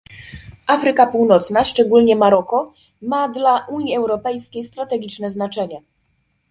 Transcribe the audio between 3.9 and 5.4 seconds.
Europejskiej strategiczne